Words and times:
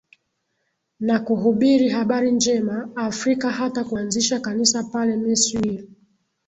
na 1.07 1.15
kuhubiri 1.25 1.87
Habari 1.89 2.31
Njema 2.31 2.89
Afrika 2.95 3.49
hata 3.51 3.83
kuanzisha 3.83 4.39
Kanisa 4.39 4.83
pale 4.83 5.17
Misri 5.17 5.59
Ndiye 5.59 5.87